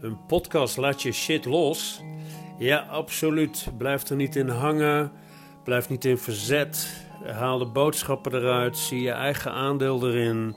[0.00, 2.02] Een podcast laat je shit los.
[2.58, 3.68] Ja, absoluut.
[3.78, 5.12] Blijf er niet in hangen.
[5.64, 7.06] Blijf niet in verzet.
[7.24, 8.76] Haal de boodschappen eruit.
[8.76, 10.56] Zie je eigen aandeel erin.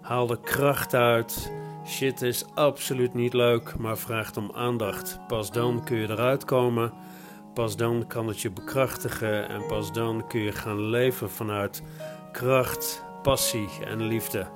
[0.00, 1.52] Haal de kracht uit.
[1.86, 5.20] Shit is absoluut niet leuk, maar vraagt om aandacht.
[5.26, 6.92] Pas dan kun je eruit komen.
[7.54, 9.48] Pas dan kan het je bekrachtigen.
[9.48, 11.82] En pas dan kun je gaan leven vanuit
[12.32, 14.46] kracht, passie en liefde.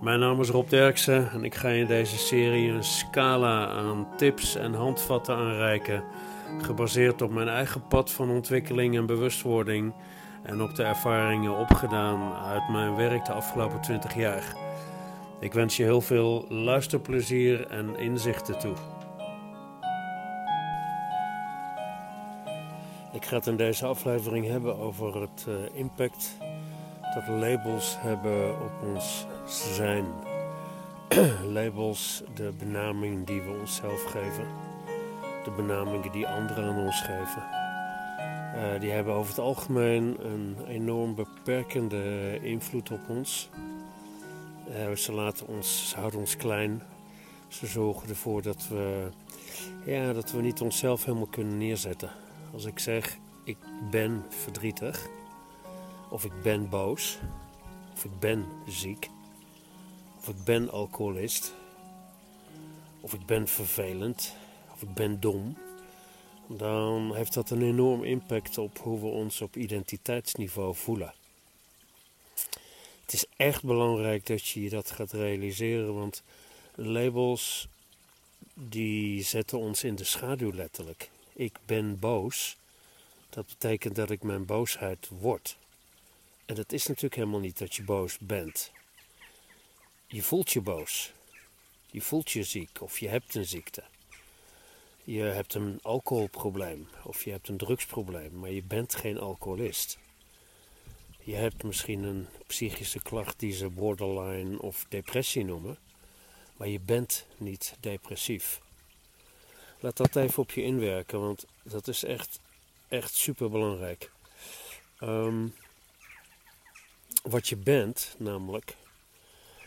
[0.00, 4.56] Mijn naam is Rob Derksen en ik ga in deze serie een scala aan tips
[4.56, 6.04] en handvatten aanreiken,
[6.58, 9.92] gebaseerd op mijn eigen pad van ontwikkeling en bewustwording
[10.42, 14.54] en op de ervaringen opgedaan uit mijn werk de afgelopen 20 jaar.
[15.40, 18.74] Ik wens je heel veel luisterplezier en inzichten toe.
[23.12, 26.36] Ik ga het in deze aflevering hebben over het uh, impact
[27.14, 30.04] dat labels hebben op ons zijn.
[31.52, 34.46] labels, de benaming die we onszelf geven,
[35.44, 37.42] de benamingen die anderen aan ons geven.
[38.54, 43.50] Uh, die hebben over het algemeen een enorm beperkende invloed op ons.
[44.68, 46.82] Uh, ze, laten ons, ze houden ons klein.
[47.48, 49.08] Ze zorgen ervoor dat we,
[49.84, 52.10] ja, dat we niet onszelf helemaal kunnen neerzetten.
[52.52, 53.56] Als ik zeg, ik
[53.90, 55.08] ben verdrietig,
[56.10, 57.18] of ik ben boos,
[57.92, 59.10] of ik ben ziek,
[60.20, 61.54] of ik ben alcoholist,
[63.00, 64.34] of ik ben vervelend,
[64.72, 65.56] of ik ben dom,
[66.46, 71.14] dan heeft dat een enorm impact op hoe we ons op identiteitsniveau voelen.
[73.00, 76.22] Het is echt belangrijk dat je dat gaat realiseren, want
[76.74, 77.68] labels
[78.54, 81.10] die zetten ons in de schaduw letterlijk.
[81.32, 82.56] Ik ben boos,
[83.30, 85.56] dat betekent dat ik mijn boosheid word.
[86.44, 88.70] En dat is natuurlijk helemaal niet dat je boos bent.
[90.12, 91.12] Je voelt je boos.
[91.90, 93.82] Je voelt je ziek of je hebt een ziekte.
[95.04, 99.98] Je hebt een alcoholprobleem of je hebt een drugsprobleem, maar je bent geen alcoholist.
[101.22, 105.78] Je hebt misschien een psychische klacht die ze borderline of depressie noemen,
[106.56, 108.60] maar je bent niet depressief.
[109.80, 112.40] Laat dat even op je inwerken, want dat is echt,
[112.88, 114.10] echt super belangrijk.
[115.00, 115.54] Um,
[117.22, 118.76] wat je bent, namelijk,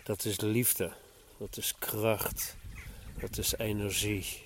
[0.04, 0.94] dat is liefde,
[1.38, 2.56] dat is kracht,
[3.20, 4.42] dat is energie,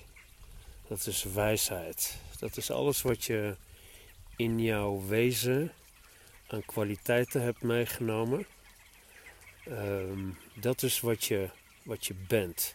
[0.88, 2.16] dat is wijsheid.
[2.38, 3.56] Dat is alles wat je
[4.36, 5.72] in jouw wezen
[6.46, 8.46] aan kwaliteiten hebt meegenomen.
[9.68, 11.50] Um, dat is wat je,
[11.82, 12.74] wat je bent.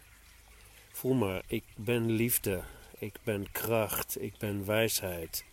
[0.91, 2.63] Voel maar, ik ben liefde,
[2.97, 5.45] ik ben kracht, ik ben wijsheid.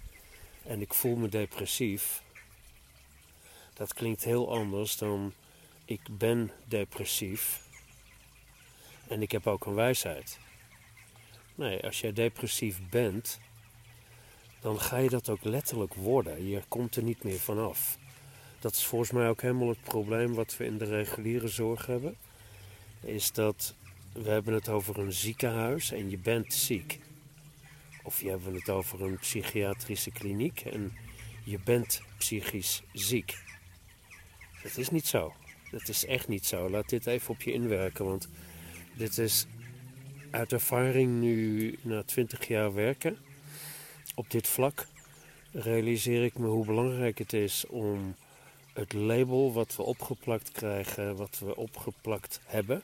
[0.62, 2.22] En ik voel me depressief
[3.80, 5.32] dat klinkt heel anders dan
[5.90, 7.60] ik ben depressief
[9.08, 10.38] en ik heb ook een wijsheid.
[11.54, 13.40] Nee, als jij depressief bent,
[14.60, 16.48] dan ga je dat ook letterlijk worden.
[16.48, 17.98] Je komt er niet meer vanaf.
[18.60, 22.16] Dat is volgens mij ook helemaal het probleem wat we in de reguliere zorg hebben.
[23.00, 23.74] Is dat
[24.12, 27.00] we hebben het over een ziekenhuis en je bent ziek.
[28.02, 30.96] Of je hebben het over een psychiatrische kliniek en
[31.44, 33.38] je bent psychisch ziek.
[34.62, 35.34] Dat is niet zo.
[35.70, 36.70] Dat is echt niet zo.
[36.70, 38.28] Laat dit even op je inwerken, want
[38.92, 39.46] dit is
[40.30, 43.18] uit ervaring nu na 20 jaar werken
[44.14, 44.86] op dit vlak.
[45.52, 48.14] Realiseer ik me hoe belangrijk het is om
[48.72, 52.82] het label wat we opgeplakt krijgen, wat we opgeplakt hebben,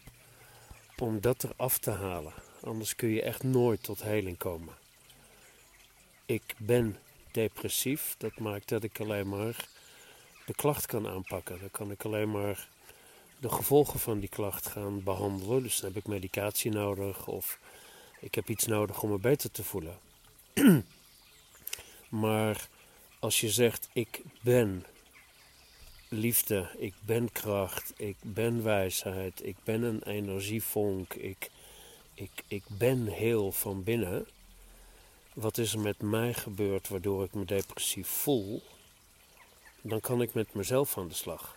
[0.99, 2.33] om dat eraf te halen.
[2.63, 4.75] Anders kun je echt nooit tot heling komen.
[6.27, 6.97] Ik ben
[7.31, 9.69] depressief, dat maakt dat ik alleen maar
[10.47, 11.61] de klacht kan aanpakken.
[11.61, 12.69] Dan kan ik alleen maar
[13.39, 15.63] de gevolgen van die klacht gaan behandelen.
[15.63, 17.59] Dus heb ik medicatie nodig of
[18.21, 19.99] ik heb iets nodig om me beter te voelen.
[22.09, 22.69] maar
[23.19, 24.85] als je zegt: Ik ben
[26.09, 31.51] liefde, ik ben kracht, ik ben wijsheid, ik ben een energievonk, ik,
[32.15, 34.27] ik, ik ben heel van binnen.
[35.33, 38.63] Wat is er met mij gebeurd waardoor ik me depressief voel?
[39.89, 41.57] dan kan ik met mezelf aan de slag.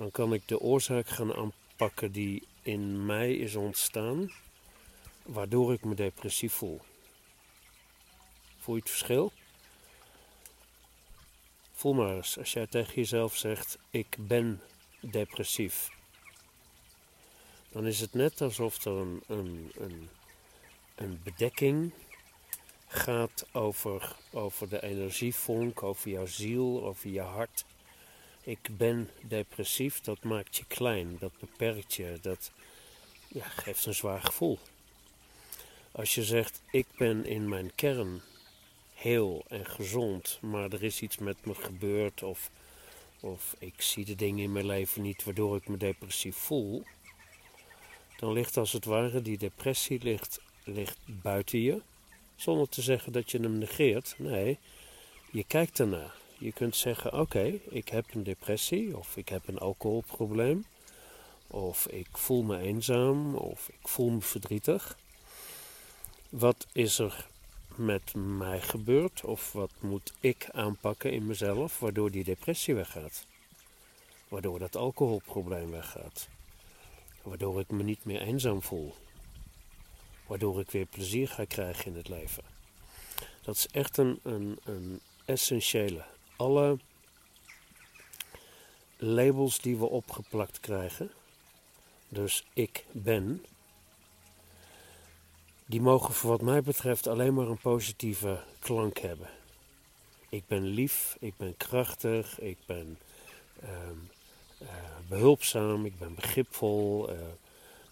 [0.00, 4.32] Dan kan ik de oorzaak gaan aanpakken die in mij is ontstaan,
[5.22, 6.80] waardoor ik me depressief voel.
[8.58, 9.32] Voel je het verschil?
[11.72, 14.60] Voel maar eens, als jij tegen jezelf zegt: Ik ben
[15.00, 15.90] depressief.
[17.68, 20.08] Dan is het net alsof er een, een, een,
[20.94, 21.92] een bedekking
[22.86, 27.64] gaat over, over de energievonk, over jouw ziel, over je hart.
[28.42, 32.50] Ik ben depressief, dat maakt je klein, dat beperkt je, dat
[33.28, 34.58] ja, geeft een zwaar gevoel.
[35.92, 38.22] Als je zegt, ik ben in mijn kern
[38.94, 42.50] heel en gezond, maar er is iets met me gebeurd of,
[43.20, 46.82] of ik zie de dingen in mijn leven niet waardoor ik me depressief voel,
[48.16, 50.40] dan ligt als het ware die depressie ligt,
[51.04, 51.82] buiten je,
[52.36, 54.14] zonder te zeggen dat je hem negeert.
[54.18, 54.58] Nee,
[55.30, 56.19] je kijkt ernaar.
[56.40, 60.64] Je kunt zeggen: Oké, ik heb een depressie, of ik heb een alcoholprobleem,
[61.46, 64.98] of ik voel me eenzaam, of ik voel me verdrietig.
[66.28, 67.26] Wat is er
[67.74, 73.26] met mij gebeurd, of wat moet ik aanpakken in mezelf, waardoor die depressie weggaat?
[74.28, 76.28] Waardoor dat alcoholprobleem weggaat?
[77.22, 78.94] Waardoor ik me niet meer eenzaam voel?
[80.26, 82.44] Waardoor ik weer plezier ga krijgen in het leven?
[83.42, 86.04] Dat is echt een, een, een essentiële
[86.40, 86.78] alle
[88.96, 91.10] labels die we opgeplakt krijgen,
[92.08, 93.44] dus ik ben,
[95.66, 99.28] die mogen voor wat mij betreft alleen maar een positieve klank hebben.
[100.28, 102.98] Ik ben lief, ik ben krachtig, ik ben
[103.62, 103.98] ehm,
[104.58, 104.68] eh,
[105.08, 107.18] behulpzaam, ik ben begripvol, uh,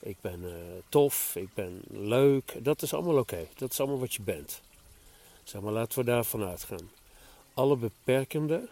[0.00, 0.52] ik ben uh,
[0.88, 2.64] tof, ik ben leuk.
[2.64, 4.60] Dat is allemaal oké, dat is allemaal wat je bent.
[5.42, 6.97] Zeg maar, laten we daarvan uitgaan
[7.58, 8.68] alle beperkende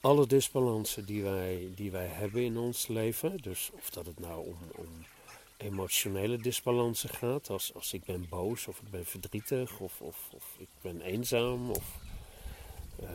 [0.01, 4.45] Alle disbalansen die wij, die wij hebben in ons leven, dus of dat het nou
[4.47, 5.05] om, om
[5.57, 10.55] emotionele disbalansen gaat, als, als ik ben boos of ik ben verdrietig of, of, of
[10.57, 11.97] ik ben eenzaam of
[13.01, 13.09] uh,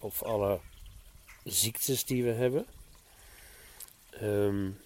[0.00, 0.60] of alle
[1.44, 2.66] ziektes die we hebben.
[4.22, 4.80] Um,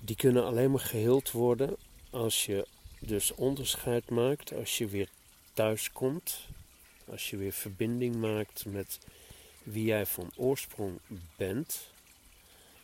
[0.00, 1.76] die kunnen alleen maar geheeld worden
[2.10, 2.66] als je
[2.98, 5.08] dus onderscheid maakt, als je weer
[5.52, 6.46] thuis komt,
[7.04, 8.98] als je weer verbinding maakt met
[9.62, 10.98] wie jij van oorsprong
[11.36, 11.90] bent,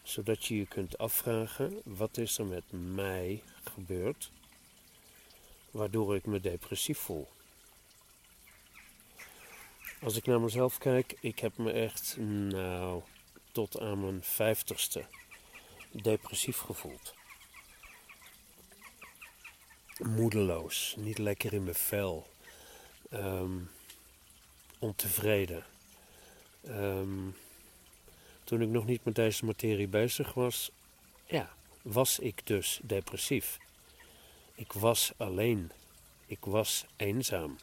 [0.02, 4.30] zodat je je kunt afvragen: wat is er met mij gebeurd,
[5.70, 7.28] waardoor ik me depressief voel?
[10.02, 13.02] Als ik naar mezelf kijk, ik heb me echt, nou,
[13.52, 15.04] tot aan mijn vijftigste
[15.90, 17.14] depressief gevoeld.
[19.98, 22.26] Moedeloos, niet lekker in mijn vel,
[23.12, 23.70] um,
[24.78, 25.64] ontevreden.
[26.68, 27.36] Um,
[28.44, 30.70] toen ik nog niet met deze materie bezig was,
[31.26, 33.58] ja, was ik dus depressief.
[34.54, 35.70] Ik was alleen.
[36.26, 37.58] Ik was eenzaam.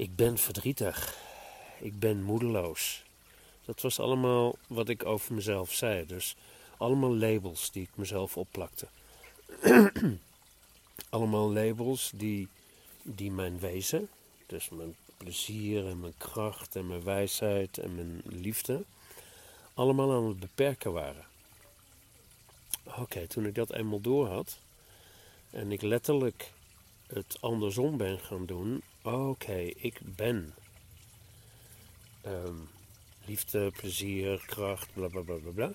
[0.00, 1.16] Ik ben verdrietig.
[1.80, 3.02] Ik ben moedeloos.
[3.64, 6.06] Dat was allemaal wat ik over mezelf zei.
[6.06, 6.36] Dus
[6.76, 8.88] allemaal labels die ik mezelf opplakte.
[11.08, 12.48] allemaal labels die,
[13.02, 14.08] die mijn wezen,
[14.46, 18.84] dus mijn plezier en mijn kracht en mijn wijsheid en mijn liefde,
[19.74, 21.26] allemaal aan het beperken waren.
[22.98, 24.58] Oké, toen ik dat eenmaal door had
[25.50, 26.52] en ik letterlijk
[27.06, 30.54] het andersom ben gaan doen, Oké, ik ben.
[32.26, 32.68] Um,
[33.24, 35.72] liefde, plezier, kracht, bla bla bla bla bla.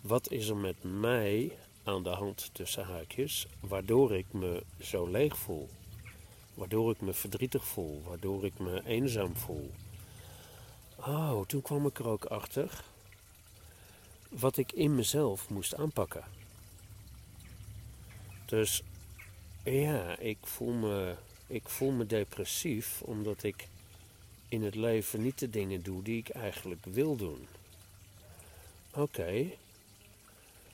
[0.00, 1.52] Wat is er met mij
[1.84, 5.68] aan de hand tussen haakjes, waardoor ik me zo leeg voel.
[6.54, 9.70] Waardoor ik me verdrietig voel, waardoor ik me eenzaam voel.
[10.96, 12.84] Oh, toen kwam ik er ook achter
[14.28, 16.24] wat ik in mezelf moest aanpakken.
[18.46, 18.82] Dus
[19.64, 21.14] ja, ik voel me,
[21.50, 23.68] ik voel me depressief omdat ik
[24.48, 27.46] in het leven niet de dingen doe die ik eigenlijk wil doen.
[28.90, 29.50] Oké,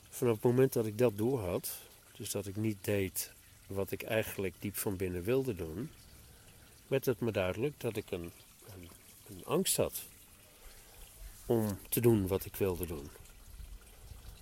[0.09, 1.77] vanaf het moment dat ik dat doorhad,
[2.17, 3.31] dus dat ik niet deed
[3.67, 5.89] wat ik eigenlijk diep van binnen wilde doen,
[6.87, 8.31] werd het me duidelijk dat ik een,
[8.73, 8.89] een,
[9.29, 10.03] een angst had
[11.45, 13.09] om te doen wat ik wilde doen.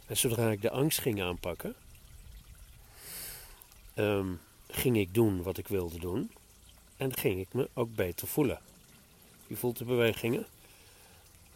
[0.05, 1.75] En zodra ik de angst ging aanpakken,
[3.93, 4.33] ehm,
[4.67, 6.31] ging ik doen wat ik wilde doen
[6.97, 8.59] en ging ik me ook beter voelen.
[9.47, 10.45] Je voelt de bewegingen.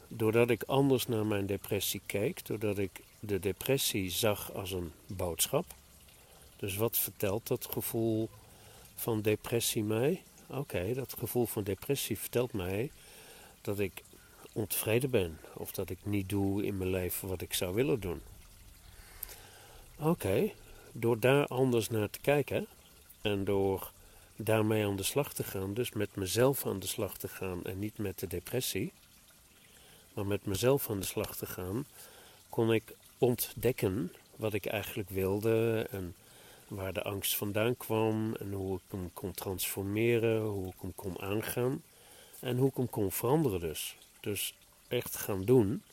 [0.07, 5.65] Doordat ik anders naar mijn depressie keek, doordat ik de depressie zag als een boodschap.
[6.55, 8.29] Dus wat vertelt dat gevoel
[8.95, 10.23] van depressie mij?
[10.47, 12.91] Oké, dat gevoel van depressie vertelt mij
[13.61, 14.03] dat ik
[14.53, 18.21] ontevreden ben of dat ik niet doe in mijn leven wat ik zou willen doen.
[19.97, 20.51] Oké,
[20.91, 22.67] door daar anders naar te kijken
[23.21, 23.91] en door
[24.35, 27.79] daarmee aan de slag te gaan, dus met mezelf aan de slag te gaan en
[27.79, 28.91] niet met de depressie,
[30.13, 31.85] maar met mezelf aan de slag te gaan,
[32.49, 32.83] kon ik
[33.17, 36.15] ontdekken wat ik eigenlijk wilde en
[36.67, 41.21] waar de angst vandaan kwam en hoe ik hem kon transformeren, hoe ik hem kon
[41.21, 41.83] aangaan
[42.39, 43.95] en hoe ik hem kon veranderen dus.
[44.19, 44.53] Dus
[44.87, 45.83] echt gaan doen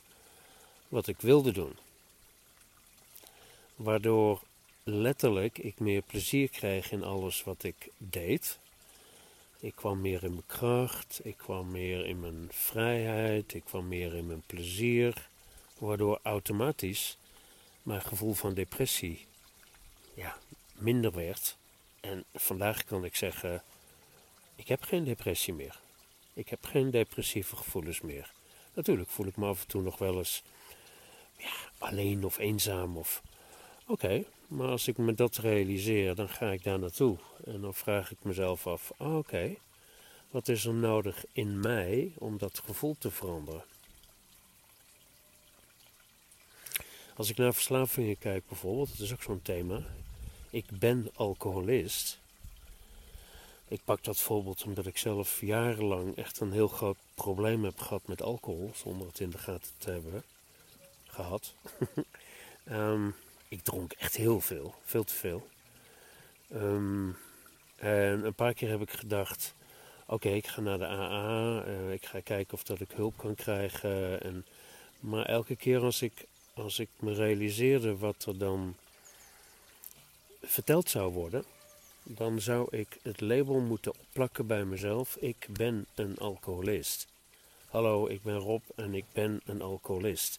[0.89, 1.77] wat ik wilde doen.
[3.77, 4.41] Waardoor
[4.89, 8.59] letterlijk ik meer plezier kreeg in alles wat ik deed.
[9.61, 14.15] Ik kwam meer in mijn kracht, ik kwam meer in mijn vrijheid, ik kwam meer
[14.15, 15.29] in mijn plezier.
[15.79, 17.17] Waardoor automatisch
[17.83, 19.27] mijn gevoel van depressie
[20.15, 20.39] ja,
[20.73, 21.57] minder werd.
[22.01, 23.63] En vandaag kan ik zeggen,
[24.55, 25.79] ik heb geen depressie meer.
[26.33, 28.33] Ik heb geen depressieve gevoelens meer.
[28.75, 30.43] Natuurlijk voel ik me af en toe nog wel eens
[31.37, 32.97] ja, alleen of eenzaam.
[32.97, 33.23] Of...
[33.87, 37.19] Oké, maar als ik me dat realiseer, dan ga ik daar naartoe.
[37.45, 39.57] En dan vraag ik mezelf af, ah, oké,
[40.31, 43.65] wat is er nodig in mij om dat gevoel te veranderen?
[47.17, 49.83] Als ik naar verslavingen kijk bijvoorbeeld, dat is ook zo'n thema.
[50.51, 52.19] Ik ben alcoholist.
[53.69, 58.07] Ik pak dat voorbeeld omdat ik zelf jarenlang echt een heel groot probleem heb gehad
[58.07, 60.23] met alcohol, zonder het in de gaten te hebben
[61.07, 61.55] gehad.
[62.71, 63.15] um,
[63.49, 65.49] ik dronk echt heel veel, veel te veel.
[66.51, 67.09] Ehm,
[67.77, 69.55] en een paar keer heb ik gedacht,
[70.07, 73.35] oké, ik ga naar de AA, uh, ik ga kijken of dat ik hulp kan
[73.35, 74.23] krijgen.
[74.23, 74.47] En,
[75.01, 78.77] maar elke keer als ik, als ik me realiseerde wat er dan
[80.43, 81.45] verteld zou worden,
[82.03, 85.17] dan zou ik het label moeten opplakken bij mezelf.
[85.17, 87.07] Ik ben een alcoholist.
[87.67, 90.39] Hallo, ik ben Rob en ik ben een alcoholist.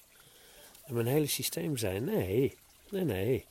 [0.86, 2.58] En mijn hele systeem zei: nee,
[2.90, 3.46] nee, nee.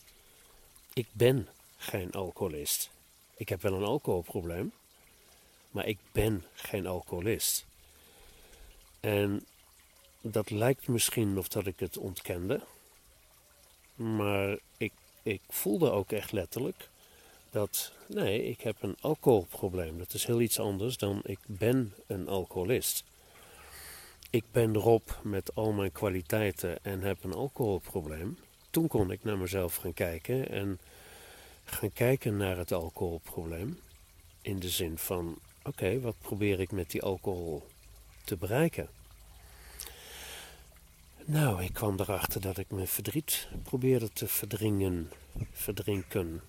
[0.92, 2.90] Ik ben geen alcoholist.
[3.36, 4.72] Ik heb wel een alcoholprobleem,
[5.70, 7.64] maar ik ben geen alcoholist.
[9.00, 9.46] En
[10.20, 12.60] dat lijkt misschien of dat ik het ontkende,
[13.94, 16.88] maar ik, ik voelde ook echt letterlijk
[17.50, 19.98] dat nee, ik heb een alcoholprobleem.
[19.98, 23.04] Dat is heel iets anders dan ik ben een alcoholist.
[24.30, 28.38] Ik ben Rob met al mijn kwaliteiten en heb een alcoholprobleem.
[28.76, 30.78] Toen kon ik naar mezelf gaan kijken en
[31.64, 33.80] gaan kijken naar het alcoholprobleem.
[34.42, 37.66] In de zin van, oké, wat probeer ik met die alcohol
[38.24, 38.88] te bereiken?
[41.24, 45.10] Nou, ik kwam erachter dat ik mijn verdriet probeerde te verdringen,
[45.52, 46.42] verdrinken,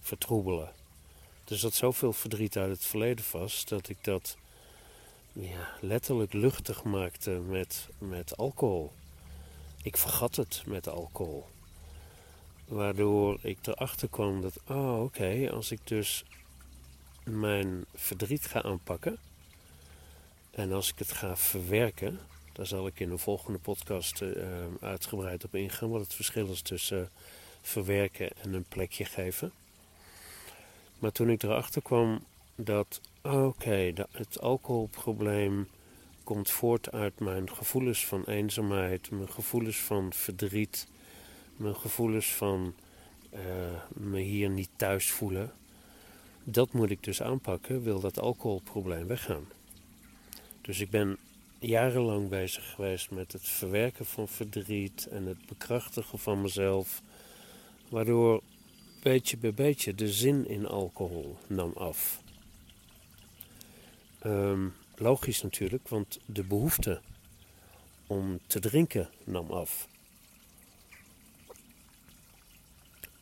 [0.00, 0.72] vertroebelen.
[1.48, 4.36] Er zat zoveel verdriet uit het verleden vast dat ik dat
[5.32, 8.92] ja, letterlijk luchtig maakte met, met alcohol.
[9.82, 11.50] Ik vergat het met alcohol.
[12.64, 16.24] Waardoor ik erachter kwam dat, oh oké, als ik dus
[17.24, 19.18] mijn verdriet ga aanpakken
[20.50, 22.18] en als ik het ga verwerken,
[22.52, 24.34] daar zal ik in een volgende podcast uh,
[24.80, 27.10] uitgebreid op ingaan, wat het verschil is tussen
[27.62, 29.52] verwerken en een plekje geven.
[30.98, 35.68] Maar toen ik erachter kwam dat, oké, het alcoholprobleem
[36.24, 40.86] komt voort uit mijn gevoelens van eenzaamheid, mijn gevoelens van verdriet,
[41.56, 42.74] mijn gevoelens van
[43.34, 43.40] uh,
[43.88, 45.52] me hier niet thuis voelen.
[46.44, 49.44] Dat moet ik dus aanpakken, wil dat alcoholprobleem weggaan.
[50.60, 51.16] Dus ik ben
[51.58, 57.02] jarenlang bezig geweest met het verwerken van verdriet en het bekrachtigen van mezelf
[57.92, 58.42] Waardoor
[59.02, 62.22] beetje bij beetje de zin in alcohol nam af.
[64.18, 67.00] Ehm, logisch natuurlijk, want de behoefte
[68.06, 69.88] om te drinken nam af.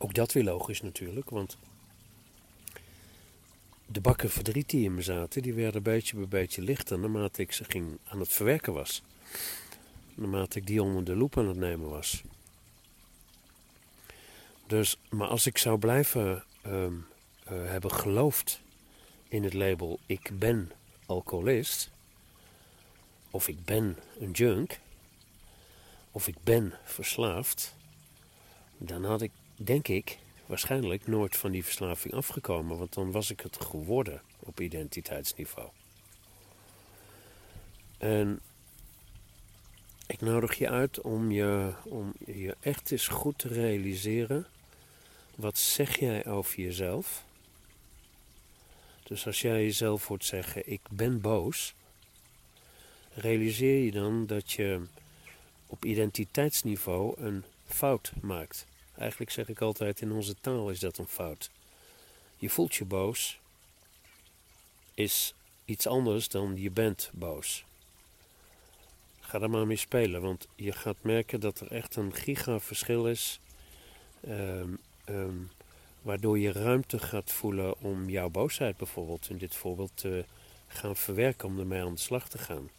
[0.03, 1.57] Ook dat weer logisch natuurlijk, want
[3.85, 7.51] de bakken verdriet die in me zaten, die werden beetje bij beetje lichter naarmate ik
[7.51, 9.03] ze ging aan het verwerken was.
[10.13, 12.23] Naarmate ik die onder de loep aan het nemen was.
[14.67, 16.93] Dus, maar als ik zou blijven ehm,
[17.43, 18.61] eh, hebben geloofd
[19.27, 20.71] in het label ik ben
[21.05, 21.89] alcoholist,
[23.31, 24.79] of ik ben een junk,
[26.11, 27.75] of ik ben verslaafd,
[28.77, 29.31] dan had ik,
[29.63, 34.59] denk ik, waarschijnlijk nooit van die verslaving afgekomen, want dan was ik het geworden op
[34.59, 35.69] identiteitsniveau.
[37.97, 38.39] En
[40.07, 44.47] ik nodig je uit om je, om je echt eens goed te realiseren.
[45.35, 47.23] Wat zeg jij over jezelf?
[49.03, 51.73] Dus als jij jezelf hoort zeggen: Ik ben boos,
[53.13, 54.81] realiseer je dan dat je
[55.67, 58.65] op identiteitsniveau een fout maakt.
[59.01, 61.49] Eigenlijk zeg ik altijd: in onze taal is dat een fout.
[62.37, 63.39] Je voelt je boos,
[64.93, 65.33] is
[65.65, 67.63] iets anders dan je bent boos.
[69.19, 73.39] Ga daar maar mee spelen, want je gaat merken dat er echt een gigaverschil is.
[74.27, 75.51] Um, um,
[76.01, 80.25] waardoor je ruimte gaat voelen om jouw boosheid bijvoorbeeld in dit voorbeeld te
[80.67, 82.69] gaan verwerken, om ermee aan de slag te gaan.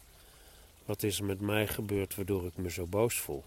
[0.85, 3.45] Wat is er met mij gebeurd waardoor ik me zo boos voel?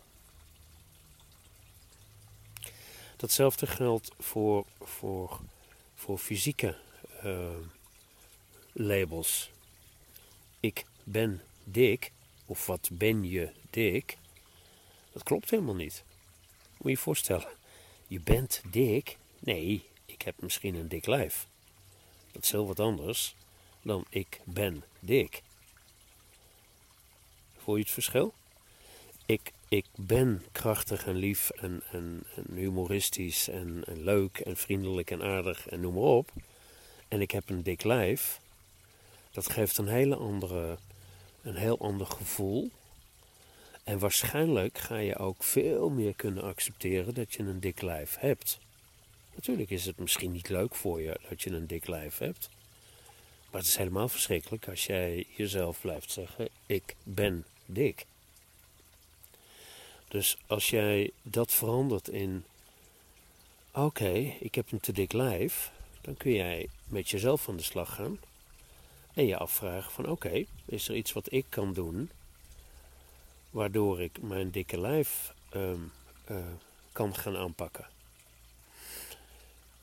[3.26, 5.40] Datzelfde geldt voor, voor,
[5.96, 6.78] voor fysieke
[7.24, 7.50] uh,
[8.72, 9.52] labels.
[10.60, 12.12] Ik ben dik
[12.46, 14.18] of wat ben je dik,
[15.12, 16.04] dat klopt helemaal niet.
[16.72, 17.48] Moet je je voorstellen,
[18.08, 19.18] je bent dik?
[19.40, 21.48] Nee, ik heb misschien een dik lijf.
[22.32, 23.36] Dat is heel wat anders
[23.82, 25.42] dan ik ben dik.
[27.58, 28.34] Voel je het verschil?
[29.26, 35.12] Ik, ik ben krachtig en lief en, en, en humoristisch en, en leuk en vriendelijk
[35.12, 36.32] en aardig en noem maar op.
[37.08, 38.40] En ik heb een dik lijf.
[39.32, 40.78] Dat geeft een hele andere
[41.42, 42.72] een heel ander gevoel.
[43.84, 48.60] En waarschijnlijk ga je ook veel meer kunnen accepteren dat je een dik lijf hebt.
[49.36, 52.50] Natuurlijk is het misschien niet leuk voor je dat je een dik lijf hebt.
[53.52, 58.06] Maar het is helemaal verschrikkelijk als jij jezelf blijft zeggen: Ik ben dik.
[60.16, 62.46] Dus als jij dat verandert in:
[63.72, 67.96] Oké, ik heb een te dik lijf, dan kun jij met jezelf aan de slag
[67.96, 68.20] gaan.
[69.14, 72.10] En je afvragen van oké, is er iets wat ik kan doen
[73.50, 75.82] waardoor ik mijn dikke lijf ehm,
[76.26, 76.38] eh,
[76.92, 77.88] kan gaan aanpakken.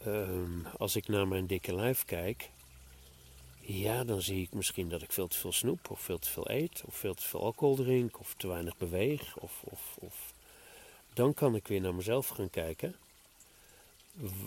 [0.05, 2.51] Ehm, als ik naar mijn dikke lijf kijk,
[3.65, 6.51] ja, dan zie ik misschien dat ik veel te veel snoep of veel te veel
[6.51, 9.37] eet of veel te veel alcohol drink of te weinig beweeg.
[9.37, 10.35] Of, of, of.
[11.15, 12.97] Dan kan ik weer naar mezelf gaan kijken.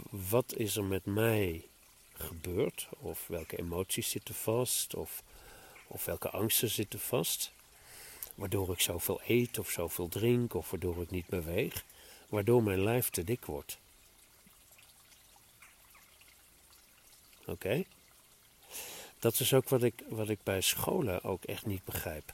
[0.10, 1.68] Wat is er met mij
[2.14, 5.24] gebeurt, of welke emoties zitten vast, of,
[5.88, 7.52] of welke angsten zitten vast,
[8.36, 11.86] waardoor ik zoveel eet of zoveel drink, of waardoor ik niet beweeg,
[12.30, 13.78] waardoor mijn lijf te dik wordt.
[17.46, 17.84] Oké?
[19.26, 22.34] Dat is ook wat ik, wat ik bij scholen ook echt niet begrijp.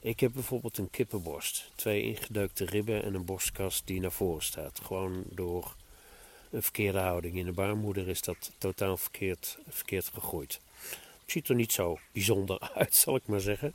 [0.00, 4.80] Ik heb bijvoorbeeld een kippenborst, twee ingedeukte ribben en een borstkast die naar voren staat.
[4.84, 5.74] Gewoon door
[6.50, 7.36] een verkeerde houding.
[7.36, 10.60] In de baarmoeder is dat totaal verkeerd, verkeerd gegroeid.
[11.20, 13.72] Het ziet er niet zo bijzonder uit, zal ik maar zeggen.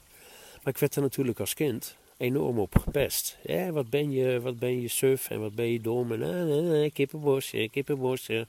[0.63, 3.37] Maar ik werd er natuurlijk als kind enorm op gepest.
[3.43, 6.83] Ja, wat ben je, wat ben je suf en wat ben je dom en ah,
[6.83, 8.47] ah, kippenbosje, kippenbosje.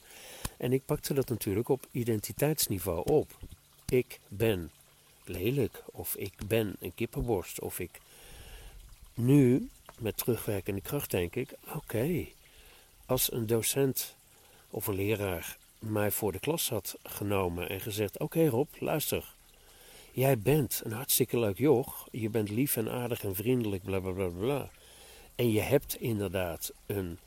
[0.57, 3.39] En ik pakte dat natuurlijk op identiteitsniveau op.
[3.93, 4.71] Ik ben
[5.25, 8.01] lelijk of ik ben een kippenborst of ik...
[9.15, 12.27] Nu, met terugwerkende kracht, denk ik, oké,
[13.07, 14.17] als een docent
[14.71, 19.35] of een leraar mij voor de klas had genomen en gezegd: Oké Rob, luister.
[20.13, 22.09] Jij bent een hartstikke leuk joch.
[22.11, 24.71] Je bent lief en aardig en vriendelijk, bla bla bla bla.
[25.35, 27.19] En je hebt inderdaad een,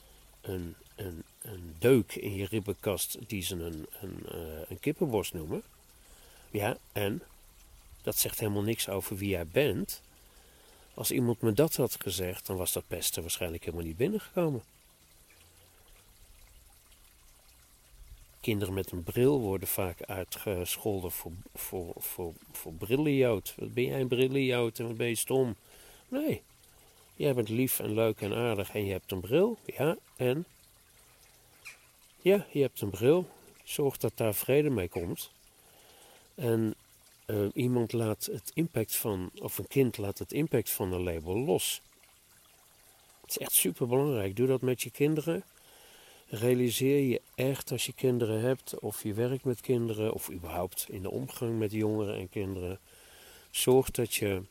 [0.42, 5.64] een, een, een deuk in je ribbenkast die ze een, een, uh, een kippenborst noemen.
[6.56, 7.22] Ja, en
[8.02, 10.02] dat zegt helemaal niks over wie jij bent.
[10.94, 14.64] Als iemand me dat had gezegd, dan was dat pesten waarschijnlijk helemaal niet binnengekomen.
[18.42, 23.54] Kinderen met een bril worden vaak uitgescholden voor, voor, voor, voor brillenjood.
[23.58, 25.56] Wat ben jij een brillenjood en wat ben je stom?
[26.08, 26.42] Nee,
[27.16, 29.58] jij bent lief en leuk en aardig en je hebt een bril.
[29.66, 30.46] Ja, en?
[32.22, 33.30] Ja, je hebt een bril.
[33.64, 35.34] Zorg dat daar vrede mee komt.
[36.36, 36.76] En
[37.28, 41.38] uh, iemand laat het impact van, of een kind laat het impact van een label
[41.38, 41.82] los.
[43.22, 44.36] Het is echt super belangrijk.
[44.36, 45.44] Doe dat met je kinderen.
[46.28, 51.02] Realiseer je echt als je kinderen hebt, of je werkt met kinderen, of überhaupt in
[51.02, 52.80] de omgang met jongeren en kinderen.
[53.52, 54.42] Zorg dat, je,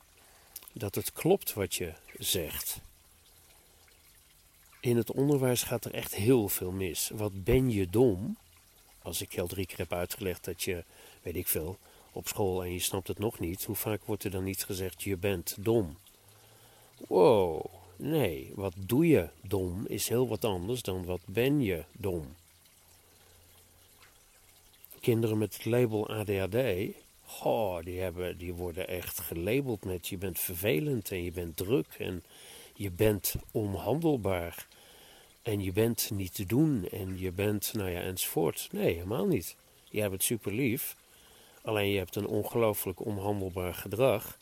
[0.73, 2.81] dat het klopt wat je zegt.
[4.81, 7.11] In het onderwijs gaat er echt heel veel mis.
[7.14, 8.37] Wat ben je dom?
[9.03, 10.85] Als ik al drie keer heb uitgelegd dat je,
[11.24, 11.78] weet ik veel,
[12.12, 15.02] op school en je snapt het nog niet, hoe vaak wordt er dan niet gezegd:
[15.02, 15.96] je bent dom?
[17.08, 17.64] Wow,
[17.96, 22.34] nee, wat doe je dom is heel wat anders dan wat ben je dom.
[25.00, 26.56] Kinderen met het label ADHD,
[27.42, 31.94] oh, die, hebben, die worden echt gelabeld met je bent vervelend en je bent druk
[31.98, 32.24] en
[32.74, 34.66] je bent onhandelbaar
[35.44, 38.68] en je bent niet te doen en je bent, nou ja, enzovoort.
[38.72, 39.56] Nee, helemaal niet.
[39.90, 40.96] Je hebt het super lief.
[41.64, 44.38] Alleen je hebt een ongelooflijk onhandelbaar gedrag.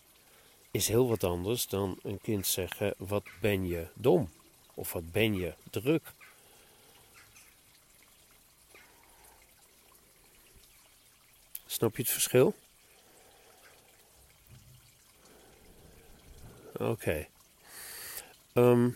[0.71, 4.31] Is heel wat anders dan een kind zeggen: Wat ben je dom?
[4.75, 6.13] Of wat ben je druk?
[11.67, 12.55] Snap je het verschil?
[16.73, 17.29] Oké.
[18.53, 18.91] Ehm,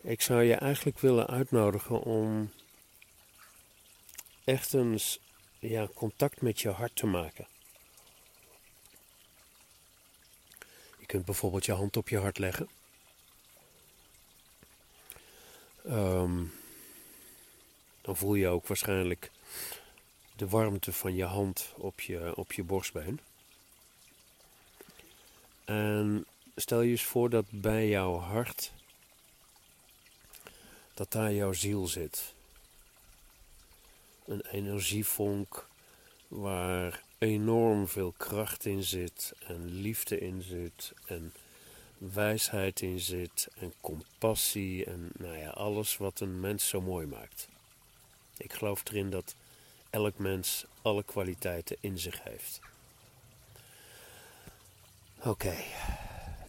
[0.00, 2.52] ik zou je eigenlijk willen uitnodigen om
[4.44, 5.20] echt eens
[5.60, 7.46] ja, contact met je hart te maken.
[10.98, 12.68] Je kunt bijvoorbeeld je hand op je hart leggen.
[15.84, 16.44] Ehm,
[18.00, 19.30] dan voel je ook waarschijnlijk
[20.36, 23.20] de warmte van je hand op je, op je borstbeen.
[25.64, 28.72] En stel je eens voor dat bij jouw hart,
[30.94, 32.34] dat daar jouw ziel zit
[34.30, 35.68] een energievonk
[36.28, 41.32] waar enorm veel kracht in zit en liefde in zit en
[41.98, 47.48] wijsheid in zit en compassie en nou ja, alles wat een mens zo mooi maakt.
[48.36, 49.34] Ik geloof erin dat
[49.90, 52.60] elk mens alle kwaliteiten in zich heeft.
[55.22, 55.56] Oké,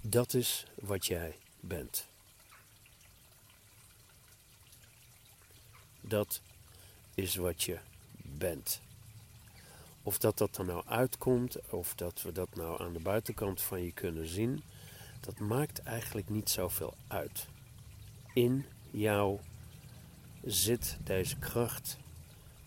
[0.01, 2.07] dat is wat jij bent.
[6.01, 6.41] Dat
[7.21, 7.77] is wat je
[8.21, 8.81] bent.
[10.03, 13.81] Of dat dat er nou uitkomt, of dat we dat nou aan de buitenkant van
[13.83, 14.63] je kunnen zien,
[15.19, 17.47] dat maakt eigenlijk niet zoveel uit.
[18.33, 19.39] In jou
[20.43, 21.97] zit deze kracht,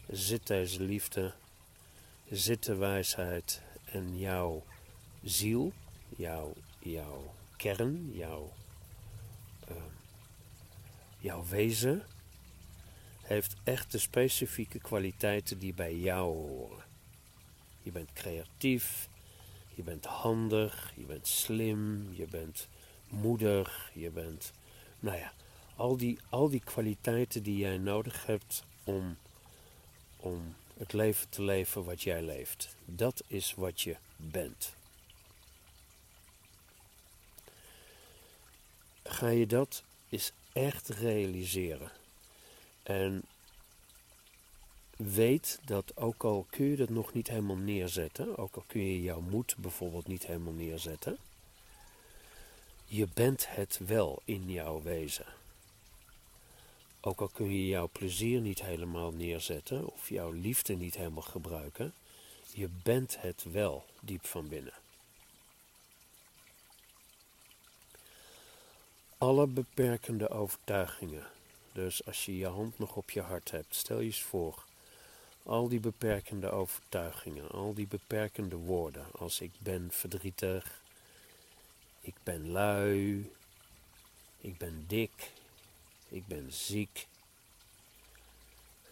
[0.08, 1.34] zit deze liefde,
[2.30, 4.64] zit de wijsheid en jouw
[5.22, 5.72] ziel,
[6.16, 8.52] jouw, jouw kern, jouw,
[9.70, 9.76] uh,
[11.18, 12.02] jouw wezen
[13.24, 16.84] heeft echt de specifieke kwaliteiten die bij jou horen.
[17.82, 19.08] Je bent creatief,
[19.74, 22.68] je bent handig, je bent slim, je bent
[23.08, 24.52] moedig, je bent,
[25.00, 25.32] nou ja,
[25.76, 29.16] al die, al die kwaliteiten die jij nodig hebt om,
[30.16, 32.76] om het leven te leven wat jij leeft.
[32.84, 34.74] Dat is wat je bent.
[39.02, 41.90] Ga je dat eens echt realiseren?
[42.84, 43.24] En
[44.96, 49.02] weet dat ook al kun je dat nog niet helemaal neerzetten, ook al kun je
[49.02, 51.18] jouw moed bijvoorbeeld niet helemaal neerzetten,
[52.84, 55.26] je bent het wel in jouw wezen.
[57.00, 61.94] Ook al kun je jouw plezier niet helemaal neerzetten of jouw liefde niet helemaal gebruiken,
[62.52, 64.74] je bent het wel diep van binnen.
[69.18, 71.26] Alle beperkende overtuigingen
[71.74, 74.64] dus als je je hand nog op je hart hebt, stel je eens voor.
[75.42, 80.82] Al die beperkende overtuigingen, al die beperkende woorden, als ik ben verdrietig,
[82.00, 83.32] ik ben lui,
[84.40, 85.32] ik ben dik,
[86.08, 87.06] ik ben ziek.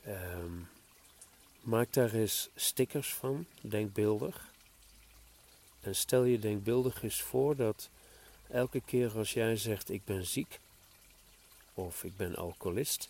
[0.05, 0.59] Ehm,
[1.61, 4.53] maak daar eens stickers van, denkbeeldig.
[5.81, 7.91] En stel je denkbeeldig eens voor dat
[8.49, 10.61] elke keer als jij zegt ik ben ziek,
[11.75, 13.09] of ik ben alcoholist,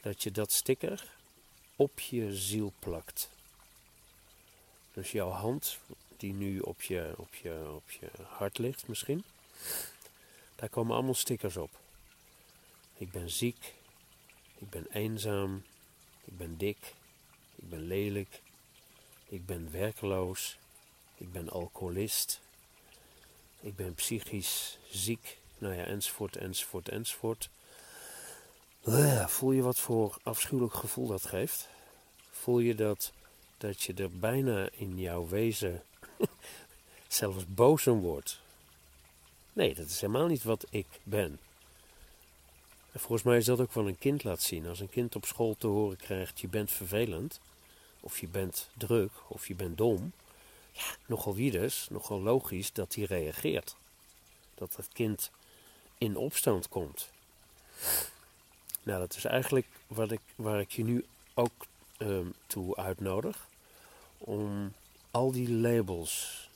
[0.00, 1.16] dat je dat sticker
[1.76, 3.30] op je ziel plakt.
[4.92, 5.78] Dus jouw hand,
[6.16, 9.24] die nu op je, op je, op je hart ligt misschien,
[10.54, 11.70] daar komen allemaal stickers op.
[12.94, 13.74] Ik ben ziek,
[14.58, 15.64] ik ben eenzaam,
[16.24, 16.94] ik ben dik,
[17.54, 18.40] ik ben lelijk,
[19.28, 20.58] ik ben werkloos,
[21.16, 22.40] ik ben alcoholist,
[23.60, 27.50] ik ben psychisch ziek, nou ja, enzovoort, enzovoort, enzovoort.
[28.84, 31.68] Uh, voel je wat voor afschuwelijk gevoel dat geeft?
[32.30, 33.12] Voel je dat,
[33.58, 35.82] dat je er bijna in jouw wezen
[37.08, 38.40] zelfs boos om wordt?
[39.52, 41.38] Nee, dat is helemaal niet wat ik ben.
[42.92, 44.66] En volgens mij is dat ook wel een kind laat zien.
[44.66, 47.40] Als een kind op school te horen krijgt: je bent vervelend,
[48.00, 50.12] of je bent druk, of je bent dom.
[50.72, 53.76] Ja, nogal wie dus, nogal logisch dat hij reageert.
[54.54, 55.30] Dat het kind
[56.02, 57.10] in opstand komt.
[58.82, 61.66] Nou, dat is eigenlijk wat ik, waar ik je nu ook
[61.98, 63.48] um, toe uitnodig.
[64.18, 64.72] Om
[65.10, 66.48] al die labels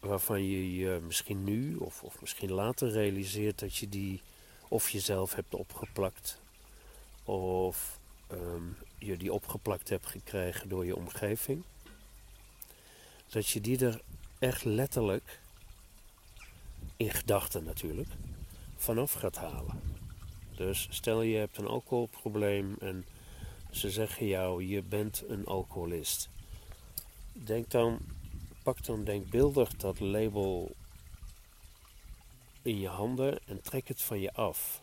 [0.00, 4.20] waarvan je je misschien nu of, of misschien later realiseert dat je die
[4.68, 6.38] of jezelf hebt opgeplakt
[7.24, 7.98] of
[8.32, 11.62] um, je die opgeplakt hebt gekregen door je omgeving.
[13.28, 14.00] Dat je die er
[14.38, 15.40] echt letterlijk,
[16.96, 18.08] in gedachten natuurlijk,
[18.76, 19.80] vanaf gaat halen.
[20.56, 23.06] Dus stel je hebt een alcoholprobleem en
[23.70, 26.28] ze zeggen jou je bent een alcoholist.
[27.32, 27.98] Denk dan,
[28.62, 30.74] pak dan denkbeeldig dat label
[32.62, 34.82] in je handen en trek het van je af.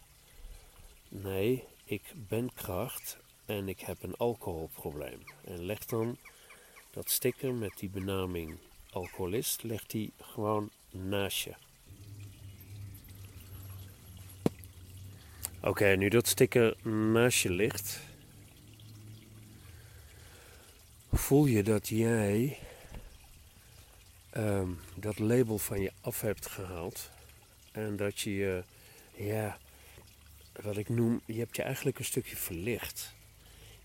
[1.07, 5.19] Nee, ik ben kracht en ik heb een alcoholprobleem.
[5.45, 6.17] En leg dan
[6.91, 8.57] dat sticker met die benaming
[8.91, 11.53] alcoholist, leg die gewoon naast je.
[15.63, 17.99] Oké, nu dat sticker naast je ligt,
[21.11, 22.57] voel je dat jij
[24.37, 27.09] um, dat label van je af hebt gehaald.
[27.71, 28.63] En dat je je,
[29.15, 29.57] ja,
[30.61, 33.13] wat ik noem, je hebt je eigenlijk een stukje verlicht.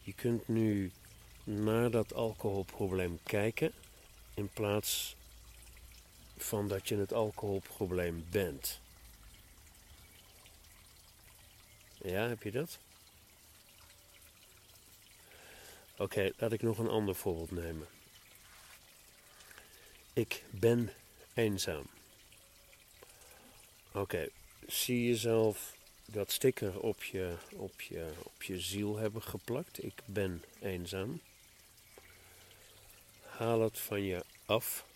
[0.03, 0.91] Je kunt nu
[1.45, 3.73] naar dat alcoholprobleem kijken
[4.35, 5.17] in plaats
[6.37, 8.81] van dat je het alcoholprobleem bent.
[12.07, 12.79] Ja, heb je dat?
[15.97, 17.87] Oké, laat ik nog een ander voorbeeld nemen.
[20.13, 20.93] Ik ben
[21.35, 21.87] eenzaam.
[23.93, 24.29] Oké,
[24.67, 29.85] zie jezelf dat sticker op je, op, je, op je ziel hebben geplakt.
[29.85, 31.21] Ik ben eenzaam.
[33.23, 34.87] Haal het van je af.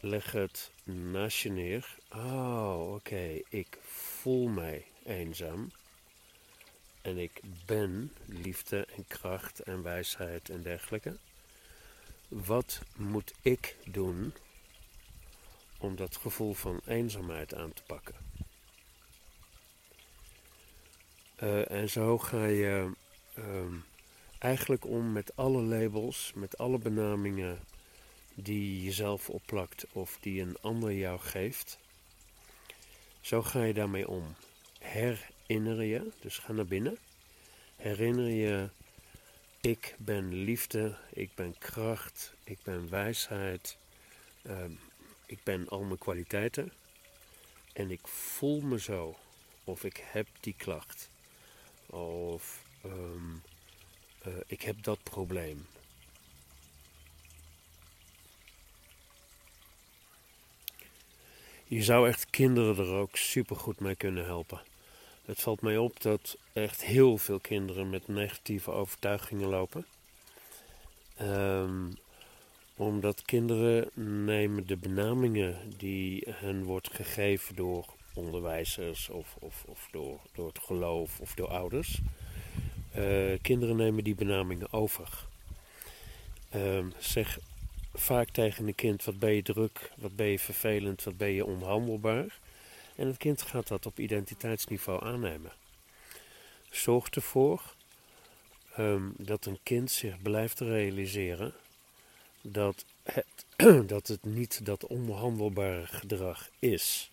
[0.00, 1.96] Leg het naast je neer.
[2.12, 3.40] Oh, oké.
[3.48, 5.70] Ik voel mij eenzaam.
[7.02, 11.16] En ik ben liefde en kracht en wijsheid en dergelijke.
[12.28, 14.34] Wat moet ik doen
[15.78, 18.14] om dat gevoel van eenzaamheid aan te pakken?
[21.42, 22.90] Uh, en zo ga je
[23.38, 23.44] uh,
[24.38, 27.58] eigenlijk om met alle labels, met alle benamingen
[28.34, 31.78] die je jezelf opplakt of die een ander jou geeft.
[33.20, 34.34] Zo ga je daarmee om.
[34.94, 36.98] Herinner je, dus ga naar binnen.
[37.76, 38.68] Herinner je,
[39.60, 43.76] ik ben liefde, ik ben kracht, ik ben wijsheid,
[44.42, 44.64] uh,
[45.26, 46.72] ik ben al mijn kwaliteiten.
[47.72, 49.18] En ik voel me zo,
[49.64, 51.10] of ik heb die klacht,
[51.86, 53.42] of um,
[54.26, 55.66] uh, ik heb dat probleem.
[61.64, 64.72] Je zou echt kinderen er ook super goed mee kunnen helpen.
[65.24, 69.86] Het valt mij op dat echt heel veel kinderen met negatieve overtuigingen lopen.
[71.22, 71.92] Um,
[72.76, 73.90] omdat kinderen
[74.24, 77.84] nemen de benamingen die hen wordt gegeven door
[78.14, 82.00] onderwijzers of, of, of door, door het geloof of door ouders.
[82.96, 85.26] Uh, kinderen nemen die benamingen over.
[86.56, 87.38] Uh, zeg
[87.92, 91.44] vaak tegen een kind: wat ben je druk, wat ben je vervelend, wat ben je
[91.44, 92.38] onhandelbaar.
[92.96, 95.52] En het kind gaat dat op identiteitsniveau aannemen.
[96.70, 97.74] Zorg ervoor
[98.78, 101.54] um, dat een kind zich blijft realiseren
[102.40, 103.46] dat het,
[103.86, 107.10] dat het niet dat onhandelbare gedrag is.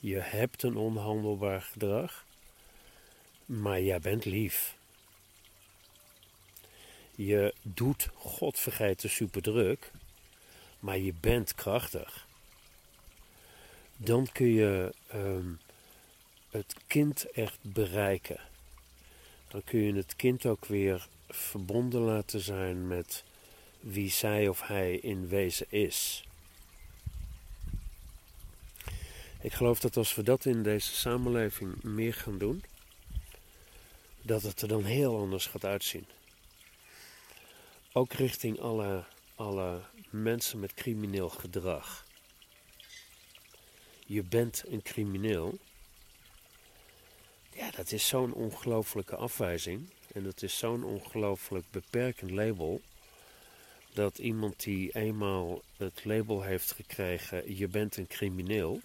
[0.00, 2.24] Je hebt een onhandelbaar gedrag,
[3.44, 4.76] maar jij bent lief.
[7.14, 9.90] Je doet, God vergeten, super druk,
[10.78, 12.27] maar je bent krachtig.
[14.00, 15.58] Dan kun je um,
[16.50, 18.40] het kind echt bereiken.
[19.48, 23.24] Dan kun je het kind ook weer verbonden laten zijn met
[23.80, 26.24] wie zij of hij in wezen is.
[29.40, 32.64] Ik geloof dat als we dat in deze samenleving meer gaan doen,
[34.22, 36.06] dat het er dan heel anders gaat uitzien.
[37.92, 39.80] Ook richting alle, alle
[40.10, 42.06] mensen met crimineel gedrag.
[44.10, 45.58] Je bent een crimineel
[47.54, 49.90] Ja, dat is zo'n ongelooflijke afwijzing.
[50.14, 52.80] En dat is zo'n ongelooflijk beperkend label.
[53.92, 58.80] Dat iemand die eenmaal het label heeft gekregen: je bent een crimineel.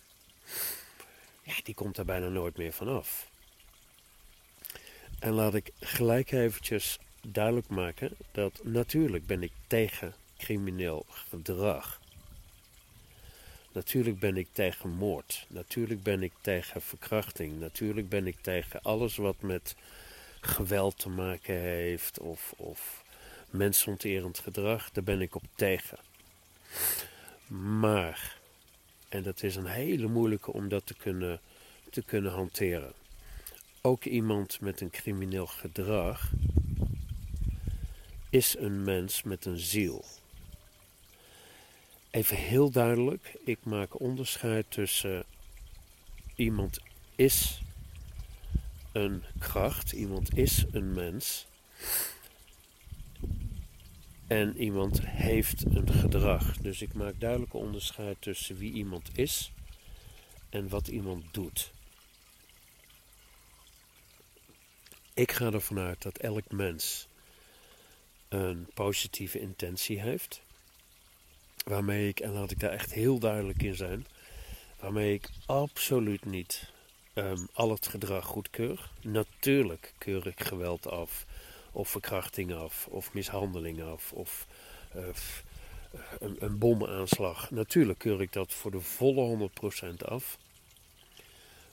[1.44, 3.30] Ja, die komt daar bijna nooit meer vanaf.
[5.20, 12.02] En laat ik gelijk eventjes duidelijk maken dat natuurlijk ben ik tegen crimineel gedrag.
[13.74, 15.46] Natuurlijk ben ik tegen moord.
[15.50, 17.60] Natuurlijk ben ik tegen verkrachting.
[17.60, 19.76] Natuurlijk ben ik tegen alles wat met
[20.42, 23.04] geweld te maken heeft of, of
[23.50, 24.92] mensonterend gedrag.
[24.92, 25.98] Daar ben ik op tegen.
[27.80, 28.38] Maar,
[29.10, 31.40] en dat is een hele moeilijke om dat te kunnen,
[31.90, 32.94] te kunnen hanteren.
[33.82, 36.32] Ook iemand met een crimineel gedrag
[38.30, 40.06] is een mens met een ziel.
[42.14, 45.24] Even heel duidelijk, ik maak onderscheid tussen
[46.36, 46.80] iemand
[47.16, 47.62] is
[48.92, 51.46] een kracht, iemand is een mens
[54.28, 56.58] en iemand heeft een gedrag.
[56.58, 59.52] Dus ik maak duidelijk onderscheid tussen wie iemand is
[60.50, 61.72] en wat iemand doet.
[65.14, 67.08] Ik ga ervan uit dat elk mens
[68.30, 70.43] een positieve intentie heeft.
[71.64, 74.06] Waarmee ik, en laat ik daar echt heel duidelijk in zijn,
[74.80, 76.72] waarmee ik absoluut niet
[77.14, 78.90] um, al het gedrag goedkeur.
[79.02, 81.26] Natuurlijk keur ik geweld af,
[81.72, 84.48] of verkrachting af, of mishandeling af, of
[84.96, 85.08] uh,
[86.20, 87.52] een, een bomaanslag.
[87.52, 89.50] Natuurlijk keur ik dat voor de volle
[89.94, 90.38] 100% af.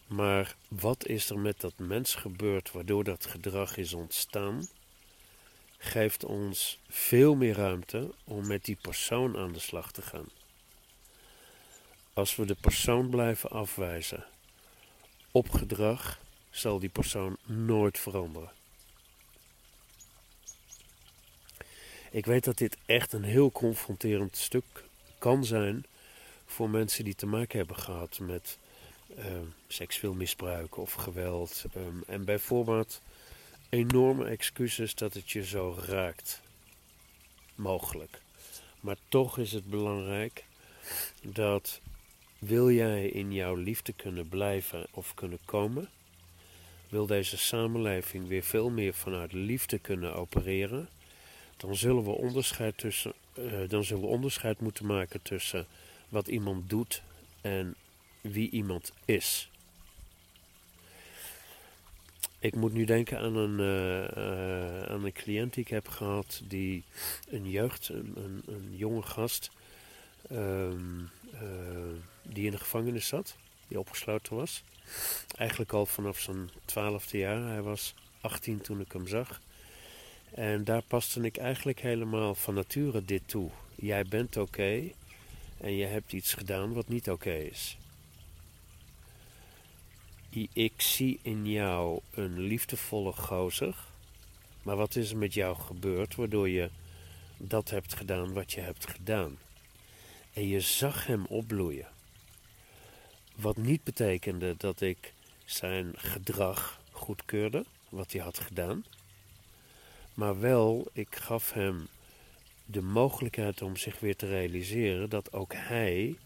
[0.06, 4.68] Maar wat is er met dat mens gebeurd waardoor dat gedrag is ontstaan?
[5.82, 10.28] Geeft ons veel meer ruimte om met die persoon aan de slag te gaan.
[12.12, 14.24] Als we de persoon blijven afwijzen
[15.30, 18.52] op gedrag, zal die persoon nooit veranderen.
[22.10, 24.84] Ik weet dat dit echt een heel confronterend stuk
[25.18, 25.84] kan zijn
[26.46, 28.58] voor mensen die te maken hebben gehad met
[29.16, 31.64] Ehm, seksueel misbruik of geweld.
[31.74, 33.00] Ehm, en bijvoorbeeld
[33.70, 36.40] enorme excuses dat het je zo raakt.
[37.54, 38.20] Mogelijk.
[38.80, 40.44] Maar toch is het belangrijk
[41.22, 41.80] dat
[42.38, 45.88] wil jij in jouw liefde kunnen blijven of kunnen komen,
[46.88, 50.88] wil deze samenleving weer veel meer vanuit liefde kunnen opereren,
[51.56, 55.66] dan zullen we onderscheid, tussen, uh, dan zullen we onderscheid moeten maken tussen
[56.08, 57.02] wat iemand doet
[57.40, 57.74] en
[58.20, 59.50] wie iemand is.
[62.42, 66.84] Ik moet nu denken aan een, uh, aan een cliënt die ik heb gehad, die
[67.28, 69.50] een jeugd, een, een, een jonge gast,
[70.32, 71.40] um, uh,
[72.22, 73.36] die in de gevangenis zat,
[73.68, 74.62] die opgesloten was.
[75.36, 77.48] Eigenlijk al vanaf zijn twaalfde jaar.
[77.48, 79.40] Hij was 18 toen ik hem zag.
[80.34, 83.50] En daar paste ik eigenlijk helemaal van nature dit toe.
[83.74, 84.82] Jij bent oké
[85.60, 87.78] en je hebt iets gedaan wat niet oké is
[90.52, 93.76] ik zie in jou een liefdevolle gozer.
[94.62, 96.70] Maar wat is er met jou gebeurd waardoor je
[97.36, 99.38] dat hebt gedaan wat je hebt gedaan?
[100.32, 101.88] En je zag hem opbloeien.
[103.34, 105.14] Wat niet betekende dat ik
[105.44, 108.84] zijn gedrag goedkeurde, wat hij had gedaan.
[110.14, 111.88] Maar wel, ik gaf hem
[112.64, 116.16] de mogelijkheid om zich weer te realiseren dat ook hij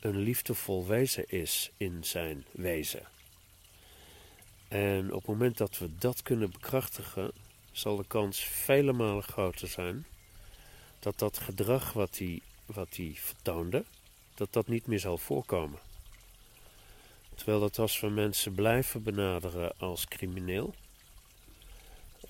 [0.00, 3.02] een liefdevol wezen is in zijn wezen.
[4.74, 7.30] En op het moment dat we dat kunnen bekrachtigen,
[7.72, 10.06] zal de kans vele malen groter zijn
[10.98, 13.84] dat dat gedrag wat hij, wat hij vertoonde,
[14.34, 15.78] dat dat niet meer zal voorkomen.
[17.34, 20.74] Terwijl dat als we mensen blijven benaderen als crimineel,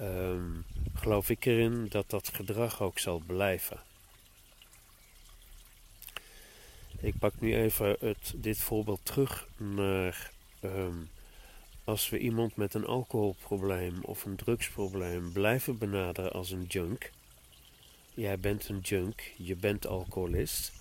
[0.00, 3.80] um, geloof ik erin dat dat gedrag ook zal blijven.
[7.00, 11.10] Ik pak nu even het, dit voorbeeld terug naar um,
[11.84, 17.10] als we iemand met een alcoholprobleem of een drugsprobleem blijven benaderen als een junk,
[18.14, 20.72] jij bent een junk, je bent alcoholist,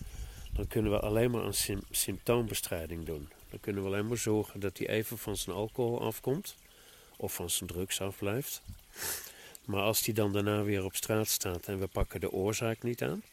[0.54, 3.30] dan kunnen we alleen maar een symptoombestrijding doen.
[3.50, 6.56] Dan kunnen we alleen maar zorgen dat hij even van zijn alcohol afkomt
[7.18, 8.62] of van zijn drugs afblijft.
[9.66, 13.02] Maar als hij dan daarna weer op straat staat en we pakken de oorzaak niet
[13.02, 13.24] aan,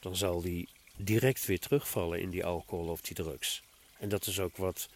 [0.00, 0.66] dan zal hij
[0.96, 3.62] direct weer terugvallen in die alcohol of die drugs.
[3.98, 4.88] En dat is ook wat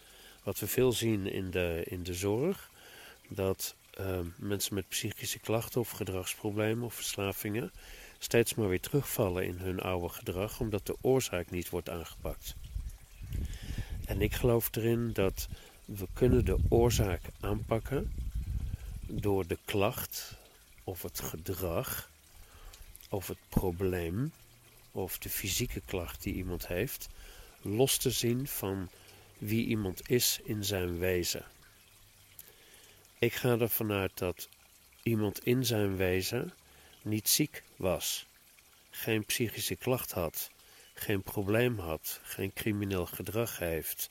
[0.46, 2.70] wat we veel zien in de, in de zorg,
[3.28, 7.70] dat uh, mensen met psychische klachten of gedragsproblemen of verslavingen
[8.18, 12.54] steeds maar weer terugvallen in hun oude gedrag, omdat de oorzaak niet wordt aangepakt.
[14.04, 15.48] En ik geloof erin dat
[15.84, 18.12] We kunnen de oorzaak aanpakken
[19.00, 20.34] door de klacht
[20.84, 22.10] of het gedrag
[23.08, 24.32] of het probleem
[24.92, 27.08] of de fysieke klacht die iemand heeft
[27.62, 28.88] los te zien van
[29.38, 31.44] wie iemand is in zijn wezen.
[33.18, 34.48] Ik ga ervan uit dat
[35.02, 36.52] iemand in zijn wezen
[37.02, 38.26] niet ziek was,
[38.90, 40.50] geen psychische klacht had,
[40.94, 44.10] geen probleem had, geen crimineel gedrag heeft,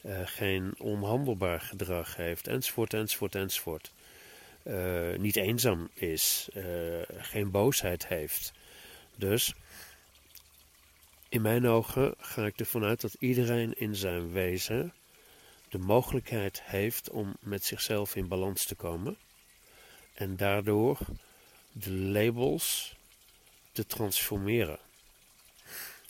[0.00, 3.92] uh, geen onhandelbaar gedrag heeft, enzovoort, enzovoort, enzovoort.
[4.64, 6.64] Uh, niet eenzaam is, uh,
[7.08, 8.52] geen boosheid heeft.
[9.16, 9.54] Dus
[11.36, 14.92] in mijn ogen ga ik ervan uit dat iedereen in zijn wezen
[15.68, 19.16] de mogelijkheid heeft om met zichzelf in balans te komen
[20.14, 20.98] en daardoor
[21.72, 22.96] de labels
[23.72, 24.78] te transformeren.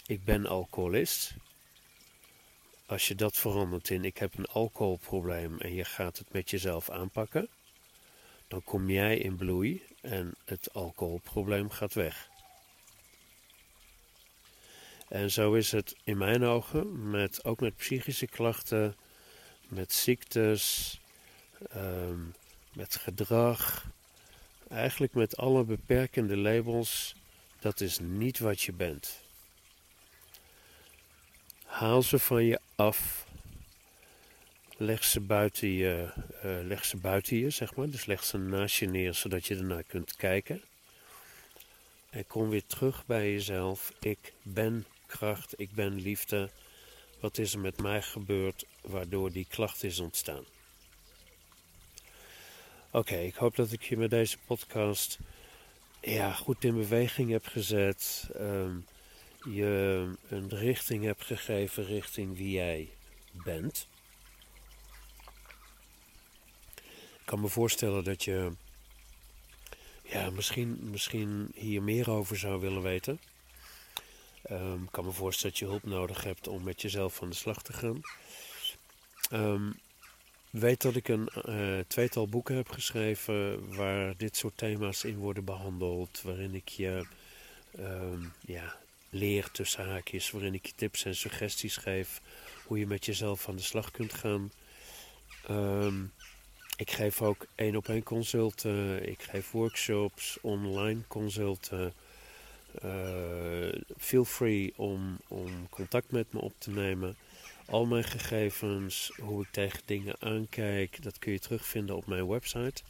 [0.07, 1.35] Ik ben alcoholist.
[2.87, 6.91] Als je dat verandert in ik heb een alcoholprobleem en je gaat het met jezelf
[6.91, 7.49] aanpakken,
[8.49, 12.35] dan kom jij in bloei en het alcoholprobleem gaat weg.
[15.09, 18.97] En zo is het in mijn ogen, met, ook met psychische klachten,
[19.69, 20.99] met ziektes,
[21.71, 22.21] ehm,
[22.73, 23.87] met gedrag,
[24.69, 27.15] eigenlijk met alle beperkende labels,
[27.61, 29.21] dat is niet wat je bent.
[31.65, 33.27] Haal ze van je af.
[34.77, 36.13] Leg ze buiten je,
[36.45, 37.91] uh, leg ze buiten je, zeg maar.
[37.91, 40.63] Dus leg ze naast je neer, zodat je ernaar kunt kijken.
[42.11, 43.93] En kom weer terug bij jezelf.
[44.01, 46.51] Ik ben kracht, ik ben liefde.
[47.21, 50.45] Wat is er met mij gebeurd waardoor die klacht is ontstaan?
[52.91, 55.19] Oké, ik hoop dat ik je met deze podcast
[56.01, 58.31] ja, goed in beweging heb gezet.
[58.37, 58.87] Um,
[59.45, 62.89] je een richting hebt gegeven richting wie jij
[63.31, 63.89] bent.
[67.21, 68.53] Ik kan me voorstellen dat je
[70.03, 73.21] ja, misschien, misschien hier meer over zou willen weten.
[74.51, 77.35] Um, ik kan me voorstellen dat je hulp nodig hebt om met jezelf aan de
[77.35, 78.01] slag te gaan.
[79.33, 79.79] Um,
[80.51, 85.45] weet dat ik een uh, tweetal boeken heb geschreven waar dit soort thema's in worden
[85.45, 86.23] behandeld.
[86.23, 87.07] Waarin ik je
[87.79, 88.77] um, ja,
[89.11, 92.21] leer tussen haakjes, waarin ik je tips en suggesties geef
[92.65, 94.53] hoe je met jezelf aan de slag kunt gaan.
[96.77, 101.95] ik geef ook één op één consulten, ik geef workshops, online consulten.
[102.85, 107.17] Uh, feel free om, om contact met me op te nemen.
[107.67, 112.83] Al mijn gegevens, hoe ik tegen dingen aankijk, dat kun je terugvinden op mijn website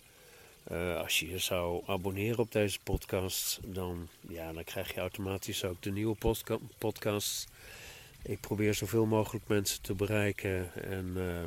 [0.71, 5.63] Uh, als je je zou abonneren op deze podcast, dan, ja, dan krijg je automatisch
[5.63, 6.15] ook de nieuwe
[6.77, 7.47] podcasts.
[8.21, 11.43] Ik probeer zoveel mogelijk mensen te bereiken en uh,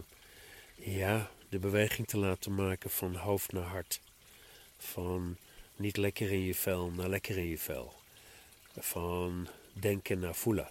[0.97, 4.01] ja, de beweging te laten maken van hoofd naar hart.
[4.79, 5.37] Van
[5.77, 7.93] niet lekker in je vel naar lekker in je vel.
[8.79, 10.71] Van denken naar voelen.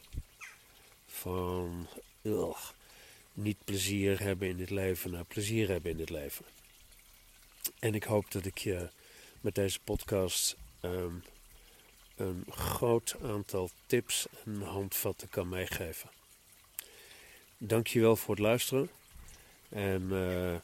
[1.07, 1.87] Van
[3.33, 6.45] niet plezier hebben in het leven naar plezier hebben in het leven.
[7.79, 8.89] En ik hoop dat ik je
[9.41, 11.23] met deze podcast um,
[12.15, 16.09] een groot aantal tips en handvatten kan meegeven.
[17.57, 18.89] Dankjewel voor het luisteren.
[19.69, 20.55] En uh,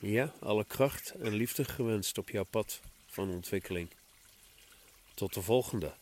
[0.00, 3.88] ja, alle kracht en liefde gewenst op jouw pad van ontwikkeling.
[5.14, 5.94] Tot de volgende.